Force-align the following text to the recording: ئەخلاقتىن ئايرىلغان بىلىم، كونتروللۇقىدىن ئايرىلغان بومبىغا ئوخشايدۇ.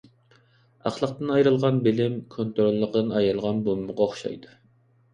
ئەخلاقتىن 0.89 1.33
ئايرىلغان 1.35 1.79
بىلىم، 1.89 2.17
كونتروللۇقىدىن 2.39 3.17
ئايرىلغان 3.21 3.65
بومبىغا 3.71 4.09
ئوخشايدۇ. 4.11 4.61